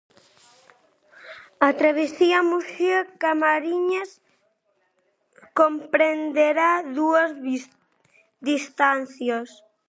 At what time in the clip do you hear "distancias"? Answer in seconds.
8.49-9.49